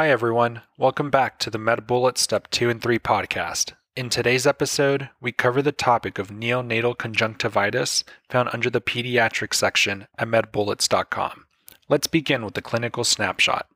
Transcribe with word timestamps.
Hi, 0.00 0.08
everyone. 0.08 0.62
Welcome 0.78 1.10
back 1.10 1.38
to 1.40 1.50
the 1.50 1.58
MedBullet 1.58 2.16
Step 2.16 2.48
2 2.52 2.70
and 2.70 2.80
3 2.80 2.98
podcast. 3.00 3.74
In 3.94 4.08
today's 4.08 4.46
episode, 4.46 5.10
we 5.20 5.30
cover 5.30 5.60
the 5.60 5.72
topic 5.72 6.18
of 6.18 6.30
neonatal 6.30 6.96
conjunctivitis 6.96 8.02
found 8.30 8.48
under 8.50 8.70
the 8.70 8.80
pediatric 8.80 9.52
section 9.52 10.06
at 10.16 10.26
medbullets.com. 10.26 11.44
Let's 11.90 12.06
begin 12.06 12.46
with 12.46 12.54
the 12.54 12.62
clinical 12.62 13.04
snapshot. 13.04 13.68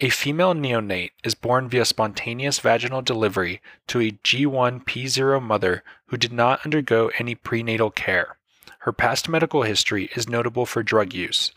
A 0.00 0.08
female 0.08 0.54
neonate 0.54 1.10
is 1.24 1.34
born 1.34 1.68
via 1.68 1.84
spontaneous 1.84 2.60
vaginal 2.60 3.02
delivery 3.02 3.60
to 3.88 4.00
a 4.00 4.12
G1P0 4.12 5.42
mother 5.42 5.82
who 6.06 6.16
did 6.16 6.32
not 6.32 6.64
undergo 6.64 7.10
any 7.18 7.34
prenatal 7.34 7.90
care. 7.90 8.36
Her 8.78 8.92
past 8.92 9.28
medical 9.28 9.62
history 9.62 10.10
is 10.14 10.28
notable 10.28 10.64
for 10.64 10.84
drug 10.84 11.12
use. 11.12 11.50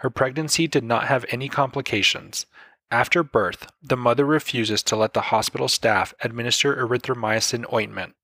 Her 0.00 0.10
pregnancy 0.10 0.66
did 0.66 0.82
not 0.82 1.06
have 1.06 1.24
any 1.28 1.48
complications. 1.48 2.44
After 2.92 3.22
birth, 3.22 3.68
the 3.82 3.96
mother 3.96 4.26
refuses 4.26 4.82
to 4.82 4.96
let 4.96 5.14
the 5.14 5.32
hospital 5.32 5.66
staff 5.66 6.12
administer 6.22 6.76
erythromycin 6.76 7.64
ointment. 7.72 8.14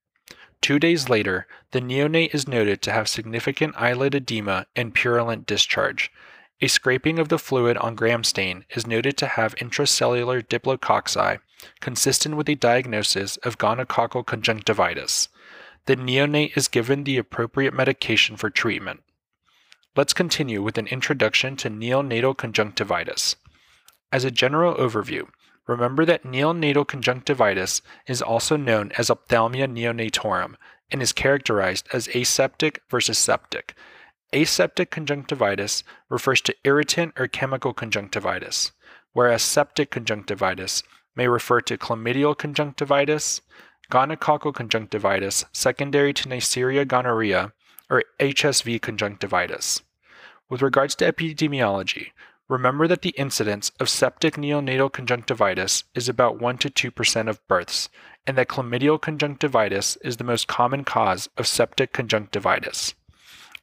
Two 0.60 0.78
days 0.78 1.08
later, 1.08 1.46
the 1.70 1.80
neonate 1.80 2.34
is 2.34 2.46
noted 2.46 2.82
to 2.82 2.92
have 2.92 3.08
significant 3.08 3.74
eyelid 3.78 4.14
edema 4.14 4.66
and 4.76 4.94
purulent 4.94 5.46
discharge. 5.46 6.12
A 6.60 6.68
scraping 6.68 7.18
of 7.18 7.30
the 7.30 7.38
fluid 7.38 7.78
on 7.78 7.94
gram 7.94 8.22
stain 8.22 8.66
is 8.68 8.86
noted 8.86 9.16
to 9.16 9.26
have 9.26 9.54
intracellular 9.54 10.46
diplococci, 10.46 11.38
consistent 11.80 12.36
with 12.36 12.50
a 12.50 12.54
diagnosis 12.54 13.38
of 13.38 13.56
gonococcal 13.56 14.26
conjunctivitis. 14.26 15.28
The 15.86 15.96
neonate 15.96 16.54
is 16.58 16.68
given 16.68 17.04
the 17.04 17.16
appropriate 17.16 17.72
medication 17.72 18.36
for 18.36 18.50
treatment. 18.50 19.00
Let's 19.96 20.12
continue 20.12 20.60
with 20.60 20.76
an 20.76 20.88
introduction 20.88 21.56
to 21.56 21.70
neonatal 21.70 22.36
conjunctivitis. 22.36 23.36
As 24.10 24.24
a 24.24 24.30
general 24.30 24.74
overview, 24.74 25.28
remember 25.66 26.04
that 26.04 26.24
neonatal 26.24 26.86
conjunctivitis 26.86 27.82
is 28.06 28.22
also 28.22 28.56
known 28.56 28.92
as 28.98 29.10
ophthalmia 29.10 29.68
neonatorum 29.68 30.54
and 30.90 31.02
is 31.02 31.12
characterized 31.12 31.88
as 31.92 32.08
aseptic 32.08 32.80
versus 32.88 33.18
septic, 33.18 33.74
Aseptic 34.34 34.90
conjunctivitis 34.90 35.82
refers 36.10 36.42
to 36.42 36.54
irritant 36.62 37.14
or 37.18 37.28
chemical 37.28 37.72
conjunctivitis, 37.72 38.72
whereas 39.14 39.42
septic 39.42 39.90
conjunctivitis 39.90 40.82
may 41.16 41.26
refer 41.26 41.62
to 41.62 41.78
chlamydial 41.78 42.36
conjunctivitis, 42.36 43.40
gonococcal 43.90 44.52
conjunctivitis 44.52 45.46
secondary 45.52 46.12
to 46.12 46.28
Neisseria 46.28 46.86
gonorrhea, 46.86 47.54
or 47.88 48.04
HSV 48.20 48.82
conjunctivitis. 48.82 49.80
With 50.50 50.60
regards 50.60 50.94
to 50.96 51.10
epidemiology, 51.10 52.08
remember 52.48 52.88
that 52.88 53.02
the 53.02 53.10
incidence 53.10 53.70
of 53.78 53.88
septic 53.88 54.34
neonatal 54.34 54.92
conjunctivitis 54.92 55.84
is 55.94 56.08
about 56.08 56.40
1 56.40 56.58
to 56.58 56.70
2% 56.70 57.28
of 57.28 57.46
births, 57.46 57.88
and 58.26 58.36
that 58.36 58.48
chlamydial 58.48 59.00
conjunctivitis 59.00 59.96
is 60.02 60.16
the 60.16 60.24
most 60.24 60.48
common 60.48 60.84
cause 60.84 61.28
of 61.36 61.46
septic 61.46 61.92
conjunctivitis. 61.92 62.94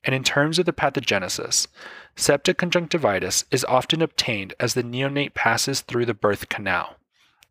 And 0.04 0.14
in 0.14 0.24
terms 0.24 0.60
of 0.60 0.66
the 0.66 0.74
pathogenesis, 0.74 1.68
septic 2.16 2.60
conjunctivitis 2.60 3.46
is 3.50 3.66
often 3.66 4.02
obtained 4.02 4.54
as 4.60 4.76
the 4.76 4.84
neonate 4.84 5.34
passes 5.34 5.82
through 5.82 6.06
the 6.06 6.14
birth 6.14 6.48
canal. 6.48 6.96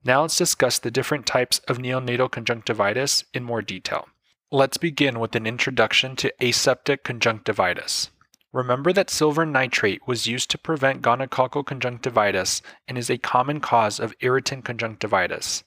Now 0.04 0.22
let's 0.22 0.36
discuss 0.36 0.78
the 0.78 0.91
different 0.91 1.26
types 1.26 1.60
of 1.66 1.78
neonatal 1.78 2.30
conjunctivitis 2.30 3.24
in 3.32 3.42
more 3.42 3.62
detail. 3.62 4.06
Let's 4.52 4.76
begin 4.76 5.19
with 5.19 5.34
an 5.34 5.46
introduction 5.46 6.14
to 6.16 6.32
aseptic 6.41 7.02
conjunctivitis. 7.02 8.10
Remember 8.55 8.92
that 8.92 9.10
silver 9.10 9.44
nitrate 9.44 10.06
was 10.06 10.28
used 10.28 10.48
to 10.52 10.58
prevent 10.58 11.02
gonococcal 11.02 11.66
conjunctivitis 11.66 12.62
and 12.86 12.97
is 12.97 13.10
a 13.10 13.19
common 13.19 13.58
cause 13.58 13.98
of 13.98 14.14
irritant 14.20 14.64
conjunctivitis. 14.64 15.64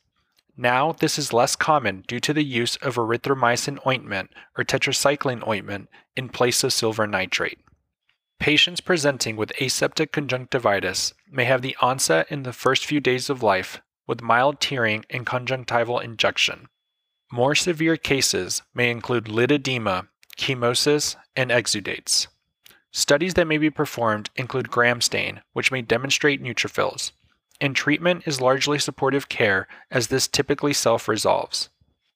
Now, 0.55 0.93
this 0.93 1.19
is 1.19 1.33
less 1.33 1.57
common 1.57 2.05
due 2.07 2.21
to 2.21 2.31
the 2.31 2.45
use 2.45 2.77
of 2.77 2.95
erythromycin 2.95 3.85
ointment 3.85 4.29
or 4.57 4.63
tetracycline 4.63 5.45
ointment 5.45 5.89
in 6.15 6.29
place 6.29 6.63
of 6.63 6.71
silver 6.71 7.05
nitrate. 7.05 7.59
Patients 8.39 8.79
presenting 8.79 9.35
with 9.35 9.51
aseptic 9.61 10.13
conjunctivitis 10.13 11.13
may 11.29 11.43
have 11.43 11.61
the 11.61 11.75
onset 11.81 12.31
in 12.31 12.43
the 12.43 12.53
first 12.53 12.85
few 12.85 13.01
days 13.01 13.29
of 13.29 13.43
life 13.43 13.81
with 14.07 14.21
mild 14.21 14.61
tearing 14.61 15.03
and 15.09 15.25
conjunctival 15.25 15.99
injection. 15.99 16.69
More 17.33 17.53
severe 17.53 17.97
cases 17.97 18.61
may 18.73 18.89
include 18.89 19.27
lid 19.27 19.51
edema, 19.51 20.07
chemosis, 20.37 21.17
and 21.35 21.51
exudates. 21.51 22.27
Studies 22.91 23.35
that 23.35 23.47
may 23.47 23.57
be 23.57 23.69
performed 23.69 24.29
include 24.35 24.71
gram 24.71 25.01
stain, 25.01 25.41
which 25.53 25.71
may 25.71 25.81
demonstrate 25.81 26.41
neutrophils 26.41 27.11
and 27.59 27.75
treatment 27.75 28.23
is 28.25 28.41
largely 28.41 28.79
supportive 28.79 29.29
care 29.29 29.67
as 29.89 30.07
this 30.07 30.27
typically 30.27 30.73
self 30.73 31.07
resolves. 31.07 31.69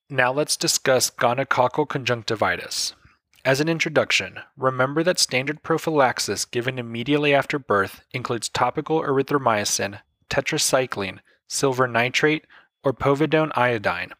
Now 0.10 0.32
let's 0.32 0.58
discuss 0.58 1.10
gonococcal 1.10 1.88
conjunctivitis. 1.88 2.94
As 3.44 3.60
an 3.60 3.70
introduction, 3.70 4.40
remember 4.56 5.04
that 5.04 5.20
standard 5.20 5.64
prophylaxis 5.64 6.46
given 6.46 6.78
immediately 6.78 7.34
after 7.34 7.58
birth 7.58 8.02
includes 8.14 8.50
topical 8.50 9.02
erythromycin, 9.02 10.00
tetracycline, 10.30 11.20
silver 11.48 11.88
nitrate, 11.88 12.46
or 12.84 12.94
povidone 12.94 13.52
iodine, 13.56 14.12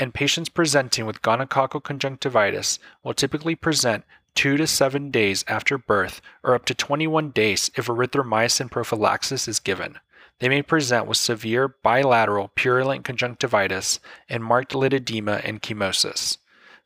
and 0.00 0.14
patients 0.14 0.48
presenting 0.48 1.04
with 1.04 1.22
gonococcal 1.22 1.82
conjunctivitis 1.82 2.78
will 3.02 3.14
typically 3.14 3.54
present 3.54 4.04
2 4.36 4.56
to 4.56 4.66
7 4.66 5.10
days 5.10 5.44
after 5.48 5.76
birth 5.76 6.20
or 6.44 6.54
up 6.54 6.64
to 6.66 6.74
21 6.74 7.30
days 7.30 7.70
if 7.74 7.86
erythromycin 7.86 8.70
prophylaxis 8.70 9.48
is 9.48 9.58
given. 9.58 9.98
They 10.38 10.48
may 10.48 10.62
present 10.62 11.06
with 11.06 11.16
severe 11.16 11.68
bilateral 11.82 12.52
purulent 12.54 13.04
conjunctivitis 13.04 13.98
and 14.28 14.44
marked 14.44 14.74
lid 14.74 14.92
edema 14.92 15.40
and 15.42 15.62
chemosis. 15.62 16.36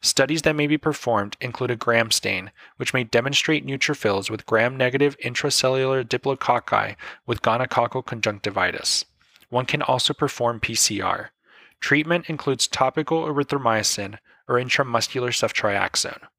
Studies 0.01 0.43
that 0.43 0.57
may 0.57 0.67
be 0.67 0.79
performed 0.79 1.37
include 1.41 1.71
a 1.71 1.77
gram 1.77 2.11
stain, 2.11 2.53
which 2.79 2.95
may 2.95 3.05
demonstrate 3.05 3.67
neutrophils 3.67 4.31
with 4.31 4.47
gram 4.47 4.77
negative 4.77 5.19
intracellular 5.19 6.03
diplococci 6.05 6.97
with 7.27 7.43
gonococcal 7.43 8.07
conjunctivitis. 8.07 9.05
One 9.51 9.67
can 9.67 9.83
also 9.83 10.15
perform 10.15 10.61
PCR. 10.61 11.29
Treatment 11.81 12.31
includes 12.31 12.69
topical 12.69 13.25
erythromycin 13.25 14.19
or 14.49 14.55
intramuscular 14.55 15.31
ceftriaxone. 15.31 16.30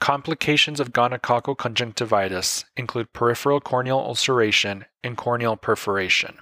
Complications 0.00 0.78
of 0.78 0.92
gonococcal 0.92 1.56
conjunctivitis 1.56 2.64
include 2.76 3.12
peripheral 3.12 3.60
corneal 3.60 3.98
ulceration 3.98 4.84
and 5.02 5.16
corneal 5.16 5.56
perforation. 5.56 6.38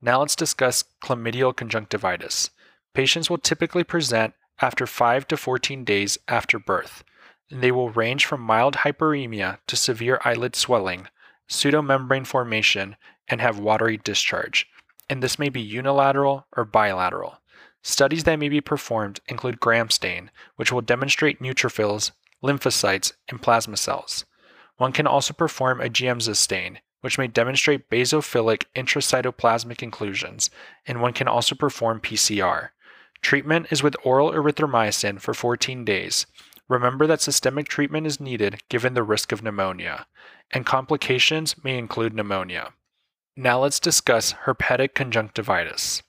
Now 0.00 0.20
let's 0.20 0.34
discuss 0.34 0.84
chlamydial 1.02 1.54
conjunctivitis. 1.54 2.50
Patients 2.94 3.28
will 3.28 3.38
typically 3.38 3.84
present 3.84 4.34
after 4.60 4.86
5 4.86 5.28
to 5.28 5.36
14 5.36 5.84
days 5.84 6.18
after 6.28 6.58
birth, 6.58 7.04
and 7.50 7.62
they 7.62 7.70
will 7.70 7.90
range 7.90 8.24
from 8.24 8.40
mild 8.40 8.76
hyperemia 8.76 9.58
to 9.66 9.76
severe 9.76 10.20
eyelid 10.24 10.56
swelling, 10.56 11.08
pseudomembrane 11.48 12.26
formation, 12.26 12.96
and 13.28 13.40
have 13.40 13.58
watery 13.58 13.98
discharge. 13.98 14.66
And 15.10 15.22
this 15.22 15.38
may 15.38 15.50
be 15.50 15.60
unilateral 15.60 16.46
or 16.56 16.64
bilateral. 16.64 17.38
Studies 17.82 18.24
that 18.24 18.38
may 18.38 18.48
be 18.48 18.60
performed 18.60 19.20
include 19.26 19.60
gram 19.60 19.90
stain, 19.90 20.30
which 20.56 20.72
will 20.72 20.80
demonstrate 20.80 21.40
neutrophils, 21.40 22.12
lymphocytes, 22.42 23.12
and 23.28 23.42
plasma 23.42 23.76
cells. 23.76 24.24
One 24.76 24.92
can 24.92 25.06
also 25.06 25.34
perform 25.34 25.80
a 25.80 25.88
Giemsa 25.88 26.36
stain, 26.36 26.80
which 27.00 27.18
may 27.18 27.26
demonstrate 27.26 27.90
basophilic 27.90 28.64
intracytoplasmic 28.74 29.82
inclusions, 29.82 30.50
and 30.86 31.00
one 31.00 31.12
can 31.12 31.28
also 31.28 31.54
perform 31.54 32.00
PCR. 32.00 32.70
Treatment 33.20 33.66
is 33.70 33.82
with 33.82 33.96
oral 34.04 34.30
erythromycin 34.32 35.20
for 35.20 35.34
14 35.34 35.84
days. 35.84 36.26
Remember 36.68 37.06
that 37.06 37.20
systemic 37.20 37.68
treatment 37.68 38.06
is 38.06 38.20
needed 38.20 38.60
given 38.68 38.94
the 38.94 39.02
risk 39.02 39.32
of 39.32 39.42
pneumonia, 39.42 40.06
and 40.50 40.66
complications 40.66 41.56
may 41.64 41.78
include 41.78 42.14
pneumonia. 42.14 42.72
Now 43.36 43.60
let's 43.60 43.80
discuss 43.80 44.34
herpetic 44.44 44.94
conjunctivitis. 44.94 46.02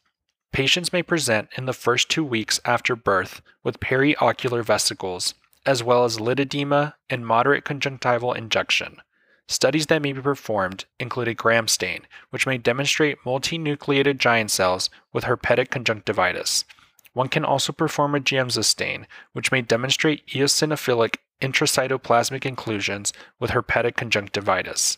Patients 0.52 0.92
may 0.92 1.04
present 1.04 1.50
in 1.56 1.66
the 1.66 1.74
first 1.74 2.10
two 2.10 2.24
weeks 2.24 2.60
after 2.66 2.96
birth 2.96 3.42
with 3.64 3.80
periocular 3.80 4.64
vesicles, 4.64 5.36
as 5.69 5.83
well 5.83 6.04
as 6.04 6.19
lid 6.19 6.39
edema 6.39 6.95
and 7.12 7.24
moderate 7.24 7.63
conjunctival 7.63 8.33
injection. 8.33 9.00
Studies 9.48 9.86
that 9.86 10.01
may 10.01 10.13
be 10.13 10.19
performed 10.19 10.86
include 11.00 11.27
a 11.27 11.36
gram 11.36 11.68
stain, 11.68 12.07
which 12.31 12.48
may 12.48 12.57
demonstrate 12.57 13.21
multinucleated 13.24 14.18
giant 14.18 14.50
cells 14.50 14.89
with 15.13 15.25
herpetic 15.25 15.69
conjunctivitis. 15.69 16.66
One 17.13 17.30
can 17.30 17.45
also 17.45 17.71
perform 17.71 18.16
a 18.16 18.19
Giemsa 18.19 18.66
stain, 18.66 19.06
which 19.33 19.51
may 19.51 19.62
demonstrate 19.62 20.25
eosinophilic 20.30 21.18
intracytoplasmic 21.39 22.48
inclusions 22.48 23.13
with 23.39 23.51
herpetic 23.51 23.95
conjunctivitis. 23.95 24.98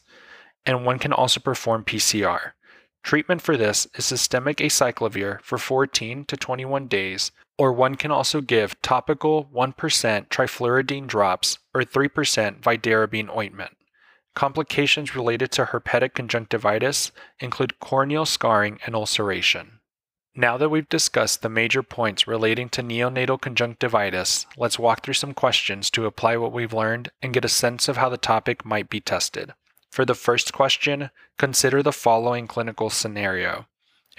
And 0.66 0.86
one 0.86 1.00
can 1.00 1.12
also 1.12 1.42
perform 1.42 1.84
PCR. 1.84 2.54
Treatment 3.04 3.42
for 3.42 3.58
this 3.58 3.88
is 3.96 4.06
systemic 4.06 4.58
acyclovir 4.58 5.42
for 5.42 5.58
14 5.58 6.24
to 6.24 6.38
21 6.38 6.88
days, 6.88 7.34
or 7.62 7.72
one 7.72 7.94
can 7.94 8.10
also 8.10 8.42
give 8.42 8.82
topical 8.82 9.46
1% 9.54 9.76
trifluridine 10.30 11.06
drops 11.06 11.60
or 11.76 11.84
3% 11.84 12.60
vidarabine 12.60 13.30
ointment. 13.38 13.78
Complications 14.34 15.16
related 15.16 15.52
to 15.52 15.66
herpetic 15.66 16.16
conjunctivitis 16.16 17.12
include 17.40 17.80
corneal 17.80 18.26
scarring 18.26 18.80
and 18.84 18.96
ulceration. 18.96 19.74
Now 20.34 20.58
that 20.58 20.70
we've 20.70 20.90
discussed 20.90 21.44
the 21.44 21.50
major 21.50 21.84
points 21.84 22.26
relating 22.26 22.68
to 22.70 22.82
neonatal 22.82 23.40
conjunctivitis, 23.40 24.48
let's 24.58 24.80
walk 24.80 25.04
through 25.04 25.14
some 25.14 25.36
questions 25.36 25.92
to 25.92 26.08
apply 26.08 26.38
what 26.38 26.52
we've 26.52 26.74
learned 26.74 27.12
and 27.22 27.32
get 27.32 27.46
a 27.46 27.50
sense 27.50 27.88
of 27.88 27.96
how 27.96 28.10
the 28.10 28.18
topic 28.18 28.66
might 28.66 28.90
be 28.90 29.00
tested. 29.00 29.54
For 29.92 30.04
the 30.04 30.16
first 30.16 30.52
question, 30.52 31.12
consider 31.38 31.84
the 31.84 31.92
following 31.92 32.48
clinical 32.48 32.90
scenario. 32.90 33.68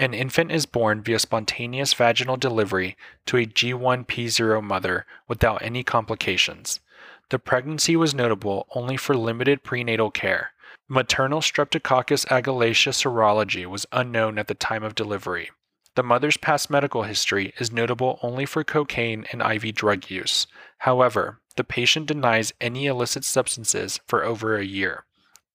An 0.03 0.15
infant 0.15 0.51
is 0.51 0.67
born 0.67 1.01
via 1.01 1.21
spontaneous 1.21 1.95
vaginal 1.95 2.37
delivery 2.37 2.97
to 3.27 3.37
a 3.37 3.47
G1P0 3.47 4.61
mother 4.61 5.07
without 5.29 5.63
any 5.63 5.85
complications. 5.85 6.81
The 7.29 7.39
pregnancy 7.39 7.95
was 7.95 8.13
notable 8.13 8.67
only 8.75 8.97
for 8.97 9.17
limited 9.17 9.63
prenatal 9.63 10.11
care. 10.11 10.55
Maternal 10.89 11.39
Streptococcus 11.41 12.27
agalactiae 12.27 12.91
serology 12.91 13.65
was 13.65 13.87
unknown 13.93 14.39
at 14.41 14.49
the 14.49 14.55
time 14.55 14.83
of 14.83 14.97
delivery. 14.97 15.53
The 15.95 16.03
mother's 16.03 16.37
past 16.37 16.69
medical 16.69 17.05
history 17.05 17.55
is 17.61 17.71
notable 17.71 18.19
only 18.25 18.45
for 18.45 18.65
cocaine 18.65 19.25
and 19.31 19.41
IV 19.41 19.73
drug 19.77 20.11
use. 20.11 20.49
However, 20.79 21.39
the 21.55 21.63
patient 21.63 22.07
denies 22.07 22.53
any 22.61 22.87
illicit 22.87 23.23
substances 23.23 24.01
for 24.09 24.25
over 24.25 24.57
a 24.57 24.65
year. 24.65 25.05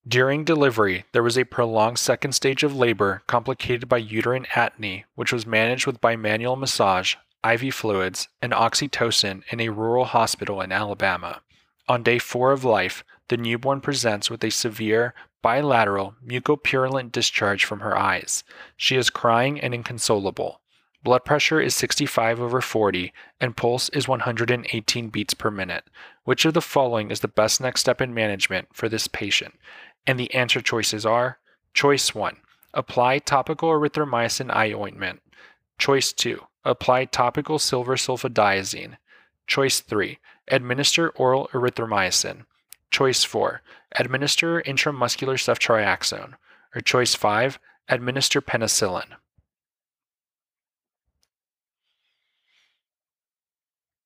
During 0.07 0.45
delivery, 0.45 1.03
there 1.11 1.23
was 1.23 1.37
a 1.37 1.43
prolonged 1.43 1.99
second 1.99 2.31
stage 2.31 2.63
of 2.63 2.73
labor 2.73 3.23
complicated 3.27 3.89
by 3.89 3.97
uterine 3.97 4.45
atony, 4.45 5.03
which 5.15 5.33
was 5.33 5.45
managed 5.45 5.85
with 5.85 5.99
bimanual 5.99 6.57
massage, 6.57 7.15
IV 7.43 7.73
fluids, 7.73 8.29
and 8.41 8.53
oxytocin 8.53 9.43
in 9.49 9.59
a 9.59 9.69
rural 9.69 10.05
hospital 10.05 10.61
in 10.61 10.71
Alabama. 10.71 11.41
On 11.89 12.03
day 12.03 12.19
four 12.19 12.53
of 12.53 12.63
life, 12.63 13.03
the 13.27 13.35
newborn 13.35 13.81
presents 13.81 14.29
with 14.29 14.43
a 14.45 14.49
severe 14.49 15.13
bilateral 15.41 16.15
mucopurulent 16.25 17.11
discharge 17.11 17.65
from 17.65 17.81
her 17.81 17.97
eyes. 17.97 18.45
She 18.77 18.95
is 18.95 19.09
crying 19.09 19.59
and 19.59 19.73
inconsolable. 19.73 20.61
Blood 21.03 21.25
pressure 21.25 21.61
is 21.61 21.75
65 21.75 22.41
over 22.41 22.59
40 22.59 23.13
and 23.39 23.55
pulse 23.55 23.87
is 23.89 24.07
118 24.07 25.09
beats 25.09 25.33
per 25.33 25.51
minute. 25.51 25.85
Which 26.23 26.43
of 26.43 26.53
the 26.53 26.61
following 26.61 27.11
is 27.11 27.21
the 27.21 27.27
best 27.27 27.61
next 27.61 27.81
step 27.81 28.01
in 28.01 28.13
management 28.13 28.67
for 28.73 28.89
this 28.89 29.07
patient? 29.07 29.53
And 30.07 30.17
the 30.17 30.33
answer 30.33 30.61
choices 30.61 31.05
are 31.05 31.37
Choice 31.73 32.15
1 32.15 32.37
Apply 32.73 33.19
topical 33.19 33.69
erythromycin 33.71 34.49
eye 34.49 34.71
ointment. 34.71 35.19
Choice 35.77 36.13
2 36.13 36.41
Apply 36.63 37.03
topical 37.05 37.59
silver 37.59 37.97
sulfadiazine. 37.97 38.95
Choice 39.47 39.81
3 39.81 40.17
Administer 40.49 41.09
oral 41.09 41.49
erythromycin. 41.51 42.45
Choice 42.89 43.25
4 43.25 43.61
Administer 43.99 44.61
intramuscular 44.61 45.35
ceftriaxone. 45.35 46.35
Or 46.73 46.79
choice 46.79 47.13
5 47.13 47.59
Administer 47.89 48.41
penicillin. 48.41 49.11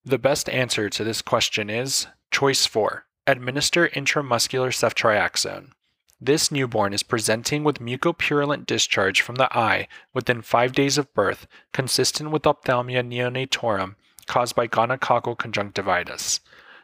The 0.04 0.18
best 0.18 0.50
answer 0.50 0.90
to 0.90 1.04
this 1.04 1.22
question 1.22 1.70
is 1.70 2.08
choice 2.32 2.66
4 2.66 3.06
Administer 3.28 3.88
intramuscular 3.90 4.72
ceftriaxone. 4.72 5.74
This 6.24 6.52
newborn 6.52 6.94
is 6.94 7.02
presenting 7.02 7.64
with 7.64 7.80
mucopurulent 7.80 8.68
discharge 8.68 9.22
from 9.22 9.38
the 9.38 9.52
eye 9.58 9.88
within 10.14 10.44
five 10.44 10.74
days 10.74 11.00
of 11.00 11.12
birth, 11.16 11.48
consistent 11.74 12.30
with 12.30 12.44
ophthalmia 12.44 13.02
neonatorum 13.02 13.96
caused 14.28 14.56
by 14.56 14.68
gonococcal 14.68 15.36
conjunctivitis. 15.36 16.40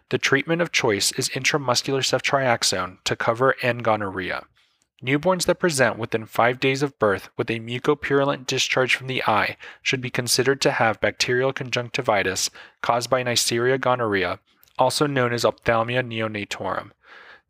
The 0.09 0.17
treatment 0.17 0.63
of 0.63 0.71
choice 0.71 1.11
is 1.11 1.29
intramuscular 1.29 2.01
ceftriaxone 2.01 2.97
to 3.03 3.15
cover 3.15 3.55
N 3.61 3.83
gonorrhea. 3.83 4.45
Newborns 5.03 5.45
that 5.45 5.59
present 5.59 5.99
within 5.99 6.25
five 6.25 6.59
days 6.59 6.81
of 6.81 6.97
birth 6.97 7.29
with 7.37 7.51
a 7.51 7.59
mucopurulent 7.59 8.47
discharge 8.47 8.95
from 8.95 9.05
the 9.05 9.23
eye 9.27 9.55
should 9.83 10.01
be 10.01 10.09
considered 10.09 10.59
to 10.61 10.71
have 10.71 10.99
bacterial 10.99 11.53
conjunctivitis 11.53 12.49
caused 12.81 13.07
by 13.07 13.23
Neisseria 13.23 13.79
gonorrhea, 13.79 14.39
also 14.79 15.05
known 15.05 15.31
as 15.31 15.45
ophthalmia 15.45 16.01
neonatorum. 16.01 16.89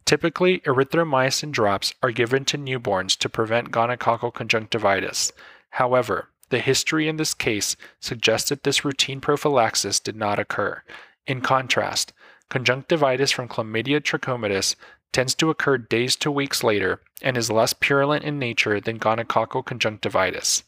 Typically, 0.07 0.59
erythromycin 0.59 1.51
drops 1.51 1.93
are 2.01 2.11
given 2.11 2.45
to 2.45 2.57
newborns 2.57 3.17
to 3.17 3.27
prevent 3.27 3.71
gonococcal 3.71 4.33
conjunctivitis. 4.33 5.33
However, 5.71 6.29
the 6.47 6.59
history 6.59 7.09
in 7.09 7.17
this 7.17 7.33
case 7.33 7.75
suggests 7.99 8.47
that 8.47 8.63
this 8.63 8.85
routine 8.85 9.19
prophylaxis 9.19 9.99
did 9.99 10.15
not 10.15 10.39
occur. 10.39 10.81
In 11.27 11.41
contrast, 11.41 12.13
conjunctivitis 12.49 13.31
from 13.31 13.49
Chlamydia 13.49 13.99
trachomatis 13.99 14.77
tends 15.11 15.35
to 15.35 15.49
occur 15.49 15.77
days 15.77 16.15
to 16.15 16.31
weeks 16.31 16.63
later 16.63 17.01
and 17.21 17.35
is 17.35 17.51
less 17.51 17.73
purulent 17.73 18.23
in 18.23 18.39
nature 18.39 18.79
than 18.79 18.99
gonococcal 18.99 19.65
conjunctivitis. 19.65 20.63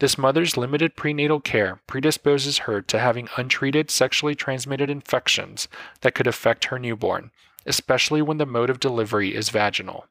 This 0.00 0.18
mother's 0.18 0.56
limited 0.56 0.96
prenatal 0.96 1.38
care 1.38 1.80
predisposes 1.86 2.58
her 2.58 2.82
to 2.82 2.98
having 2.98 3.28
untreated 3.36 3.88
sexually 3.88 4.34
transmitted 4.34 4.90
infections 4.90 5.68
that 6.00 6.16
could 6.16 6.26
affect 6.26 6.64
her 6.64 6.78
newborn, 6.80 7.30
especially 7.66 8.22
when 8.22 8.38
the 8.38 8.46
mode 8.46 8.70
of 8.70 8.80
delivery 8.80 9.34
is 9.34 9.50
vaginal. 9.50 10.06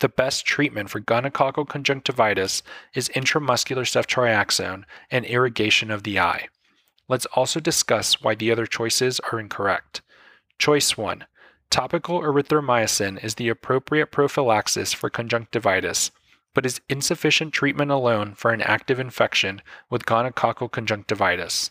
The 0.00 0.08
best 0.08 0.46
treatment 0.46 0.88
for 0.88 1.00
gonococcal 1.00 1.68
conjunctivitis 1.68 2.62
is 2.94 3.10
intramuscular 3.10 3.84
ceftriaxone 3.84 4.84
and 5.10 5.26
irrigation 5.26 5.90
of 5.90 6.04
the 6.04 6.18
eye. 6.18 6.48
Let's 7.06 7.26
also 7.26 7.60
discuss 7.60 8.22
why 8.22 8.34
the 8.34 8.50
other 8.50 8.66
choices 8.66 9.20
are 9.30 9.38
incorrect. 9.38 10.00
Choice 10.58 10.96
1 10.96 11.26
Topical 11.68 12.20
erythromycin 12.20 13.22
is 13.22 13.34
the 13.34 13.48
appropriate 13.48 14.10
prophylaxis 14.10 14.92
for 14.92 15.10
conjunctivitis, 15.10 16.10
but 16.54 16.66
is 16.66 16.80
insufficient 16.88 17.52
treatment 17.52 17.90
alone 17.90 18.34
for 18.34 18.52
an 18.52 18.62
active 18.62 18.98
infection 18.98 19.60
with 19.88 20.06
gonococcal 20.06 20.70
conjunctivitis. 20.70 21.70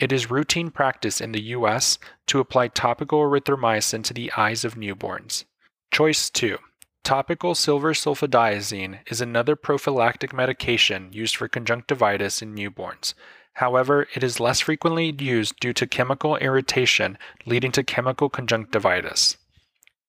It 0.00 0.12
is 0.12 0.30
routine 0.30 0.70
practice 0.70 1.20
in 1.20 1.32
the 1.32 1.42
US 1.56 1.98
to 2.28 2.40
apply 2.40 2.68
topical 2.68 3.20
erythromycin 3.20 4.02
to 4.04 4.14
the 4.14 4.32
eyes 4.34 4.64
of 4.64 4.74
newborns. 4.74 5.44
Choice 5.92 6.30
2. 6.30 6.56
Topical 7.04 7.54
silver 7.54 7.92
sulfadiazine 7.92 9.00
is 9.10 9.20
another 9.20 9.56
prophylactic 9.56 10.32
medication 10.32 11.12
used 11.12 11.36
for 11.36 11.48
conjunctivitis 11.48 12.40
in 12.40 12.54
newborns. 12.54 13.12
However, 13.54 14.08
it 14.14 14.24
is 14.24 14.40
less 14.40 14.60
frequently 14.60 15.14
used 15.18 15.60
due 15.60 15.74
to 15.74 15.86
chemical 15.86 16.36
irritation 16.36 17.18
leading 17.44 17.72
to 17.72 17.82
chemical 17.82 18.30
conjunctivitis. 18.30 19.36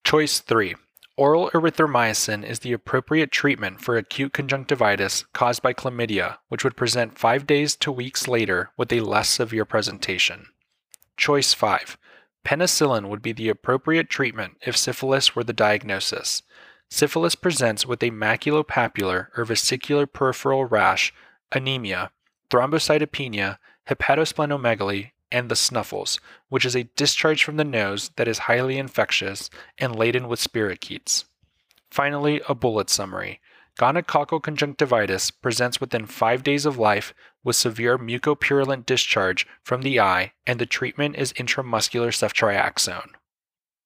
Choice 0.04 0.40
3. 0.40 0.74
Oral 1.16 1.50
erythromycin 1.50 2.42
is 2.42 2.60
the 2.60 2.72
appropriate 2.72 3.30
treatment 3.30 3.82
for 3.82 3.96
acute 3.98 4.32
conjunctivitis 4.32 5.26
caused 5.34 5.60
by 5.60 5.74
chlamydia, 5.74 6.38
which 6.48 6.64
would 6.64 6.76
present 6.76 7.18
5 7.18 7.46
days 7.46 7.76
to 7.76 7.92
weeks 7.92 8.26
later 8.26 8.70
with 8.78 8.90
a 8.92 9.00
less 9.00 9.28
severe 9.28 9.66
presentation. 9.66 10.46
Choice 11.18 11.52
5. 11.52 11.98
Penicillin 12.44 13.08
would 13.08 13.20
be 13.20 13.32
the 13.32 13.50
appropriate 13.50 14.08
treatment 14.08 14.56
if 14.66 14.76
syphilis 14.76 15.36
were 15.36 15.44
the 15.44 15.52
diagnosis. 15.52 16.42
Syphilis 16.90 17.34
presents 17.34 17.86
with 17.86 18.02
a 18.02 18.10
maculopapular 18.10 19.28
or 19.36 19.44
vesicular 19.44 20.06
peripheral 20.06 20.64
rash, 20.64 21.12
anemia, 21.52 22.10
thrombocytopenia, 22.50 23.58
hepatosplenomegaly, 23.88 25.11
and 25.32 25.48
the 25.48 25.56
snuffles, 25.56 26.20
which 26.48 26.64
is 26.64 26.76
a 26.76 26.84
discharge 26.94 27.42
from 27.42 27.56
the 27.56 27.64
nose 27.64 28.10
that 28.16 28.28
is 28.28 28.40
highly 28.40 28.78
infectious 28.78 29.50
and 29.78 29.96
laden 29.96 30.28
with 30.28 30.38
spirochetes. 30.38 31.24
Finally, 31.90 32.40
a 32.48 32.54
bullet 32.54 32.88
summary. 32.88 33.40
Gonococcal 33.78 34.40
conjunctivitis 34.40 35.30
presents 35.30 35.80
within 35.80 36.06
five 36.06 36.42
days 36.42 36.66
of 36.66 36.78
life 36.78 37.14
with 37.42 37.56
severe 37.56 37.98
mucopurulent 37.98 38.84
discharge 38.86 39.46
from 39.64 39.82
the 39.82 39.98
eye, 39.98 40.32
and 40.46 40.58
the 40.58 40.66
treatment 40.66 41.16
is 41.16 41.32
intramuscular 41.32 42.08
ceftriaxone. 42.08 43.12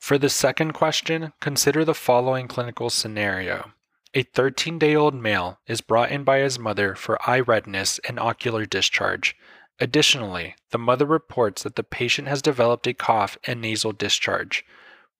For 0.00 0.18
the 0.18 0.28
second 0.28 0.72
question, 0.72 1.32
consider 1.40 1.84
the 1.84 1.94
following 1.94 2.48
clinical 2.48 2.90
scenario. 2.90 3.72
A 4.14 4.22
13 4.22 4.78
day 4.78 4.94
old 4.96 5.14
male 5.14 5.58
is 5.66 5.80
brought 5.80 6.10
in 6.10 6.24
by 6.24 6.38
his 6.38 6.58
mother 6.58 6.94
for 6.94 7.18
eye 7.28 7.40
redness 7.40 7.98
and 8.08 8.18
ocular 8.18 8.64
discharge. 8.64 9.36
Additionally, 9.78 10.54
the 10.70 10.78
mother 10.78 11.04
reports 11.04 11.62
that 11.62 11.76
the 11.76 11.82
patient 11.82 12.28
has 12.28 12.40
developed 12.40 12.86
a 12.86 12.94
cough 12.94 13.36
and 13.44 13.60
nasal 13.60 13.92
discharge. 13.92 14.64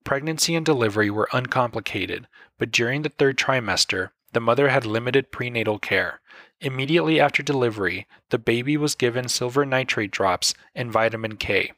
Pregnancy 0.02 0.54
and 0.54 0.64
delivery 0.64 1.10
were 1.10 1.28
uncomplicated, 1.32 2.26
but 2.58 2.70
during 2.70 3.02
the 3.02 3.10
third 3.10 3.36
trimester, 3.36 4.10
the 4.32 4.40
mother 4.40 4.68
had 4.68 4.86
limited 4.86 5.30
prenatal 5.30 5.78
care. 5.78 6.20
Immediately 6.60 7.20
after 7.20 7.42
delivery, 7.42 8.06
the 8.30 8.38
baby 8.38 8.78
was 8.78 8.94
given 8.94 9.28
silver 9.28 9.66
nitrate 9.66 10.10
drops 10.10 10.54
and 10.74 10.90
vitamin 10.90 11.36
K. 11.36 11.72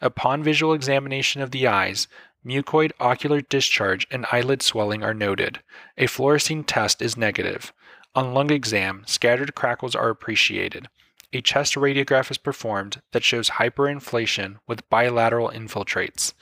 Upon 0.00 0.42
visual 0.42 0.72
examination 0.72 1.40
of 1.40 1.52
the 1.52 1.68
eyes, 1.68 2.08
mucoid 2.44 2.90
ocular 2.98 3.42
discharge 3.42 4.08
and 4.10 4.26
eyelid 4.32 4.60
swelling 4.60 5.04
are 5.04 5.14
noted. 5.14 5.60
A 5.96 6.06
fluorescein 6.06 6.64
test 6.66 7.00
is 7.00 7.16
negative. 7.16 7.72
On 8.16 8.34
lung 8.34 8.50
exam, 8.50 9.04
scattered 9.06 9.54
crackles 9.54 9.94
are 9.94 10.08
appreciated 10.08 10.88
a 11.34 11.42
chest 11.42 11.74
radiograph 11.74 12.30
is 12.30 12.38
performed 12.38 13.02
that 13.12 13.24
shows 13.24 13.50
hyperinflation 13.50 14.56
with 14.68 14.88
bilateral 14.88 15.50
infiltrates. 15.50 16.32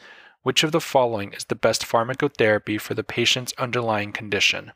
which 0.42 0.64
of 0.64 0.72
the 0.72 0.80
following 0.80 1.32
is 1.32 1.44
the 1.44 1.54
best 1.54 1.86
pharmacotherapy 1.86 2.80
for 2.80 2.94
the 2.94 3.04
patient's 3.04 3.54
underlying 3.58 4.12
condition? 4.12 4.72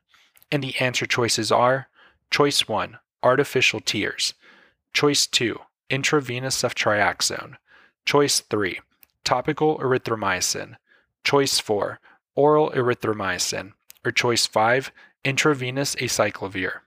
And 0.50 0.62
the 0.62 0.76
answer 0.78 1.06
choices 1.06 1.50
are 1.52 1.88
Choice 2.30 2.68
1, 2.68 2.98
artificial 3.22 3.80
tears. 3.80 4.34
Choice 4.92 5.26
2, 5.26 5.58
intravenous 5.90 6.62
ceftriaxone. 6.62 7.56
Choice 8.04 8.40
3, 8.40 8.80
topical 9.24 9.78
erythromycin. 9.78 10.76
Choice 11.24 11.58
4, 11.58 12.00
oral 12.34 12.70
erythromycin. 12.70 13.72
Or 14.04 14.12
choice 14.12 14.46
5, 14.46 14.92
intravenous 15.24 15.96
acyclovir. 15.96 16.85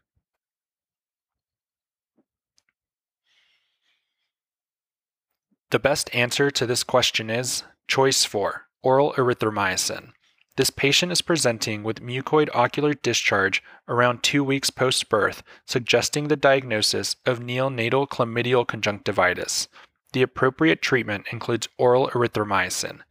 The 5.72 5.78
best 5.78 6.10
answer 6.16 6.50
to 6.50 6.66
this 6.66 6.84
question 6.84 7.30
is 7.30 7.62
choice 7.88 8.26
4, 8.26 8.66
oral 8.82 9.14
erythromycin. 9.14 10.14
This 10.58 10.72
patient 10.72 11.12
is 11.12 11.22
presenting 11.22 11.84
with 11.84 12.02
mucoid 12.02 12.50
ocular 12.56 12.96
discharge 12.96 13.62
around 13.88 14.24
two 14.24 14.44
weeks 14.44 14.72
post 14.72 15.10
birth, 15.10 15.44
suggesting 15.68 16.28
the 16.28 16.36
diagnosis 16.36 17.18
of 17.24 17.38
neonatal 17.38 18.10
chlamydial 18.10 18.66
conjunctivitis. 18.66 19.68
The 20.14 20.24
appropriate 20.24 20.82
treatment 20.82 21.28
includes 21.32 21.70
oral 21.78 22.08
erythromycin. 22.10 23.02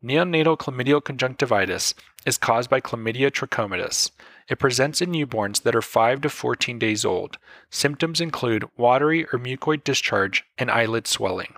Neonatal 0.00 0.56
chlamydial 0.56 1.02
conjunctivitis 1.02 1.94
is 2.24 2.38
caused 2.38 2.70
by 2.70 2.80
Chlamydia 2.80 3.32
trachomatis. 3.32 4.12
It 4.48 4.60
presents 4.60 5.00
in 5.00 5.10
newborns 5.10 5.62
that 5.62 5.74
are 5.74 5.82
5 5.82 6.20
to 6.20 6.28
14 6.28 6.78
days 6.78 7.04
old. 7.04 7.38
Symptoms 7.70 8.20
include 8.20 8.68
watery 8.76 9.24
or 9.32 9.38
mucoid 9.38 9.82
discharge 9.82 10.44
and 10.56 10.70
eyelid 10.70 11.08
swelling. 11.08 11.54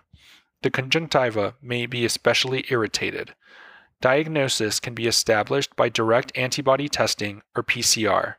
The 0.67 0.73
conjunctiva 0.73 1.55
may 1.63 1.87
be 1.87 2.05
especially 2.05 2.65
irritated. 2.71 3.37
Diagnosis 4.01 4.81
can 4.81 4.95
be 4.95 5.07
established 5.07 5.77
by 5.77 5.89
direct 5.89 6.37
antibody 6.37 6.89
testing 6.89 7.43
or 7.55 7.63
PCR. 7.63 8.35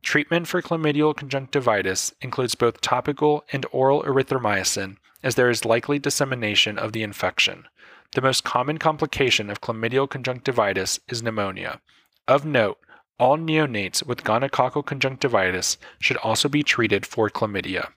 Treatment 0.00 0.46
for 0.46 0.62
chlamydial 0.62 1.12
conjunctivitis 1.12 2.14
includes 2.20 2.54
both 2.54 2.80
topical 2.80 3.42
and 3.52 3.66
oral 3.72 4.04
erythromycin, 4.04 4.98
as 5.24 5.34
there 5.34 5.50
is 5.50 5.64
likely 5.64 5.98
dissemination 5.98 6.78
of 6.78 6.92
the 6.92 7.02
infection. 7.02 7.66
The 8.14 8.22
most 8.22 8.44
common 8.44 8.78
complication 8.78 9.50
of 9.50 9.60
chlamydial 9.60 10.08
conjunctivitis 10.08 11.00
is 11.08 11.20
pneumonia. 11.20 11.80
Of 12.28 12.44
note, 12.44 12.78
all 13.18 13.36
neonates 13.36 14.06
with 14.06 14.22
gonococcal 14.22 14.86
conjunctivitis 14.86 15.78
should 15.98 16.18
also 16.18 16.48
be 16.48 16.62
treated 16.62 17.04
for 17.04 17.28
chlamydia. 17.28 17.88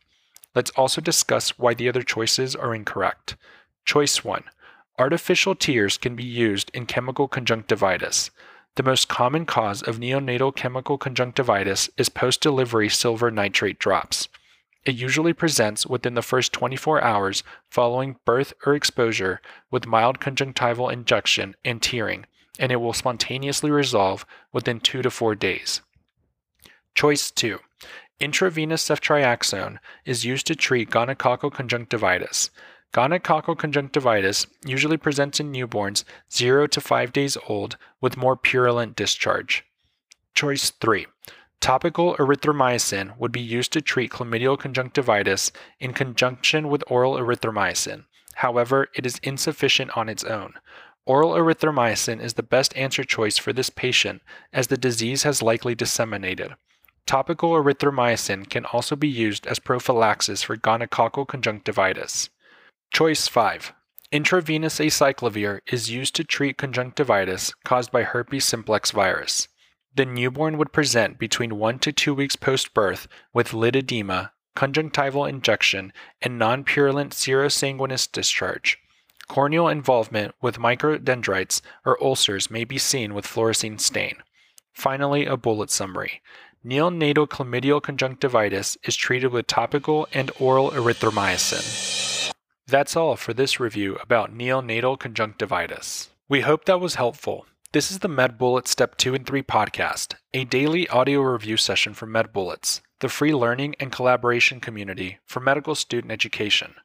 Let's 0.56 0.72
also 0.72 1.02
discuss 1.02 1.58
why 1.58 1.74
the 1.74 1.90
other 1.90 2.04
choices 2.04 2.56
are 2.56 2.76
incorrect. 2.76 3.36
Choice 3.86 4.24
1 4.24 4.44
Artificial 5.00 5.56
tears 5.56 5.98
can 5.98 6.16
be 6.16 6.24
used 6.24 6.70
in 6.74 6.86
chemical 6.86 7.28
conjunctivitis. 7.28 8.30
The 8.76 8.84
most 8.84 9.08
common 9.08 9.46
cause 9.46 9.82
of 9.82 9.98
neonatal 10.00 10.56
chemical 10.56 10.98
conjunctivitis 10.98 11.90
is 11.98 12.10
post 12.10 12.42
delivery 12.42 12.90
silver 12.90 13.32
nitrate 13.32 13.80
drops. 13.80 14.30
It 14.86 14.96
usually 14.96 15.34
presents 15.34 15.88
within 15.88 16.14
the 16.14 16.22
first 16.22 16.54
24 16.54 17.02
hours 17.02 17.44
following 17.70 18.18
birth 18.26 18.54
or 18.66 18.76
exposure 18.76 19.42
with 19.72 19.88
mild 19.88 20.20
conjunctival 20.20 20.90
injection 20.90 21.56
and 21.64 21.82
tearing, 21.82 22.26
and 22.60 22.72
it 22.72 22.78
will 22.78 22.94
spontaneously 22.94 23.72
resolve 23.72 24.26
within 24.52 24.80
2 24.80 25.02
to 25.02 25.10
4 25.10 25.36
days. 25.36 25.82
Choice 26.94 27.32
2. 27.32 27.60
Intravenous 28.20 28.88
ceftriaxone 28.88 29.80
is 30.06 30.24
used 30.24 30.48
to 30.48 30.56
treat 30.56 30.90
gonococcal 30.90 31.52
conjunctivitis. 31.52 32.52
Gonococcal 32.94 33.58
conjunctivitis 33.58 34.46
usually 34.66 34.98
presents 34.98 35.40
in 35.40 35.52
newborns 35.52 36.04
0 36.32 36.68
to 36.68 36.80
5 36.80 37.12
days 37.12 37.38
old 37.50 37.76
with 38.02 38.16
more 38.16 38.36
purulent 38.36 38.96
discharge. 38.96 39.66
Choice 40.36 40.70
3. 40.70 41.08
Topical 41.60 42.16
erythromycin 42.18 43.18
would 43.18 43.32
be 43.32 43.42
used 43.42 43.74
to 43.74 43.82
treat 43.82 44.12
chlamydial 44.12 44.60
conjunctivitis 44.60 45.52
in 45.80 45.94
conjunction 45.94 46.70
with 46.70 46.84
oral 46.88 47.16
erythromycin. 47.16 48.06
However, 48.36 48.90
it 48.96 49.06
is 49.06 49.20
insufficient 49.24 49.98
on 49.98 50.08
its 50.08 50.24
own. 50.24 50.54
Oral 51.06 51.32
erythromycin 51.32 52.22
is 52.22 52.36
the 52.36 52.44
best 52.44 52.76
answer 52.78 53.04
choice 53.04 53.38
for 53.38 53.54
this 53.54 53.70
patient 53.70 54.22
as 54.52 54.68
the 54.68 54.78
disease 54.78 55.24
has 55.24 55.42
likely 55.42 55.74
disseminated. 55.74 56.54
Topical 57.06 57.52
erythromycin 57.52 58.50
can 58.50 58.66
also 58.66 58.96
be 58.96 59.10
used 59.10 59.46
as 59.46 59.60
prophylaxis 59.60 60.42
for 60.44 60.56
gonococcal 60.56 61.28
conjunctivitis. 61.28 62.30
Choice 62.94 63.28
5. 63.28 63.74
Intravenous 64.12 64.80
acyclovir 64.80 65.60
is 65.68 65.90
used 65.90 66.16
to 66.16 66.24
treat 66.24 66.58
conjunctivitis 66.58 67.54
caused 67.66 67.92
by 67.92 68.04
herpes 68.04 68.46
simplex 68.46 68.92
virus. 68.92 69.48
The 69.96 70.06
newborn 70.06 70.58
would 70.58 70.72
present 70.72 71.20
between 71.20 71.58
1 71.58 71.80
to 71.80 71.92
2 71.92 72.14
weeks 72.14 72.36
post 72.36 72.74
birth 72.74 73.08
with 73.34 73.54
lid 73.54 73.76
edema, 73.76 74.32
conjunctival 74.56 75.28
injection, 75.28 75.92
and 76.22 76.40
non 76.40 76.64
purulent 76.64 77.14
serosanguinous 77.14 78.08
discharge. 78.12 78.78
Corneal 79.28 79.68
involvement 79.68 80.36
with 80.42 80.58
microdendrites 80.58 81.62
or 81.86 82.02
ulcers 82.04 82.50
may 82.50 82.64
be 82.64 82.78
seen 82.78 83.14
with 83.14 83.26
fluorescein 83.26 83.80
stain. 83.80 84.18
Finally, 84.74 85.26
a 85.26 85.38
bullet 85.38 85.70
summary. 85.70 86.22
Neonatal 86.66 87.28
chlamydial 87.28 87.82
conjunctivitis 87.82 88.78
is 88.86 88.96
treated 88.96 89.34
with 89.34 89.48
topical 89.48 90.08
and 90.14 90.32
oral 90.40 90.72
erythromycin. 90.72 92.32
That's 92.68 92.96
all 92.96 93.18
for 93.18 93.34
this 93.34 93.60
review 93.60 93.98
about 93.98 94.34
neonatal 94.34 94.98
conjunctivitis. 94.98 96.10
We 96.30 96.40
hope 96.40 96.64
that 96.64 96.80
was 96.80 96.96
helpful. 96.96 97.48
This 97.74 97.92
is 97.92 98.00
the 98.00 98.08
MedBullet 98.08 98.70
Step 98.70 98.96
2 98.96 99.14
and 99.14 99.28
3 99.28 99.44
podcast, 99.44 100.16
a 100.34 100.46
daily 100.46 100.88
audio 100.88 101.20
review 101.20 101.58
session 101.58 101.94
for 101.94 102.08
MedBullets, 102.08 102.80
the 103.02 103.10
free 103.10 103.34
learning 103.34 103.76
and 103.82 103.92
collaboration 103.92 104.62
community 104.62 105.18
for 105.26 105.42
medical 105.42 105.76
student 105.76 106.14
education. 106.14 106.76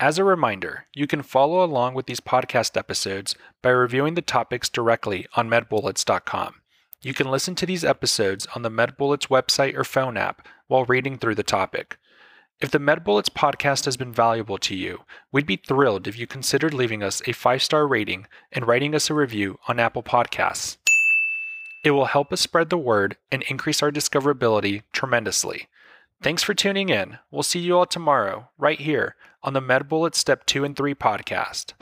As 0.00 0.18
a 0.18 0.24
reminder, 0.24 0.86
you 0.94 1.06
can 1.06 1.22
follow 1.22 1.62
along 1.62 1.92
with 1.92 2.06
these 2.06 2.20
podcast 2.20 2.78
episodes 2.78 3.34
by 3.62 3.68
reviewing 3.68 4.14
the 4.14 4.22
topics 4.22 4.70
directly 4.70 5.26
on 5.36 5.50
medbullets.com. 5.50 6.54
You 7.00 7.14
can 7.14 7.30
listen 7.30 7.54
to 7.56 7.66
these 7.66 7.84
episodes 7.84 8.46
on 8.56 8.62
the 8.62 8.70
MedBullets 8.70 9.28
website 9.28 9.76
or 9.76 9.84
phone 9.84 10.16
app 10.16 10.46
while 10.66 10.84
reading 10.84 11.16
through 11.16 11.36
the 11.36 11.44
topic. 11.44 11.96
If 12.60 12.72
the 12.72 12.80
MedBullets 12.80 13.30
podcast 13.30 13.84
has 13.84 13.96
been 13.96 14.12
valuable 14.12 14.58
to 14.58 14.74
you, 14.74 15.02
we'd 15.30 15.46
be 15.46 15.56
thrilled 15.56 16.08
if 16.08 16.18
you 16.18 16.26
considered 16.26 16.74
leaving 16.74 17.04
us 17.04 17.22
a 17.24 17.32
five 17.32 17.62
star 17.62 17.86
rating 17.86 18.26
and 18.50 18.66
writing 18.66 18.96
us 18.96 19.10
a 19.10 19.14
review 19.14 19.60
on 19.68 19.78
Apple 19.78 20.02
Podcasts. 20.02 20.76
It 21.84 21.92
will 21.92 22.06
help 22.06 22.32
us 22.32 22.40
spread 22.40 22.68
the 22.68 22.76
word 22.76 23.16
and 23.30 23.44
increase 23.44 23.80
our 23.80 23.92
discoverability 23.92 24.82
tremendously. 24.92 25.68
Thanks 26.20 26.42
for 26.42 26.52
tuning 26.52 26.88
in. 26.88 27.18
We'll 27.30 27.44
see 27.44 27.60
you 27.60 27.78
all 27.78 27.86
tomorrow, 27.86 28.48
right 28.58 28.80
here 28.80 29.14
on 29.44 29.52
the 29.52 29.62
MedBullets 29.62 30.16
Step 30.16 30.44
2 30.46 30.64
and 30.64 30.76
3 30.76 30.96
podcast. 30.96 31.74